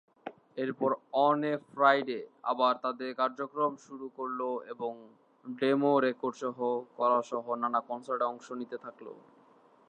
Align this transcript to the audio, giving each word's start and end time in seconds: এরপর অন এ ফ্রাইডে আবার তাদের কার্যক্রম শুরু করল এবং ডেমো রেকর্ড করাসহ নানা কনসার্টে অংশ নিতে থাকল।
এরপর 0.57 0.91
অন 1.21 1.39
এ 1.45 1.63
ফ্রাইডে 1.67 2.19
আবার 2.51 2.73
তাদের 2.83 3.09
কার্যক্রম 3.19 3.71
শুরু 3.85 4.07
করল 4.17 4.39
এবং 4.73 4.91
ডেমো 5.45 5.93
রেকর্ড 6.05 6.39
করাসহ 6.99 7.45
নানা 7.61 7.79
কনসার্টে 7.89 8.25
অংশ 8.31 8.47
নিতে 8.61 8.77
থাকল। 8.85 9.07